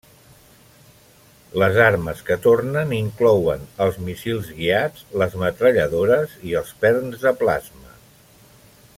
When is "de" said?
7.27-7.35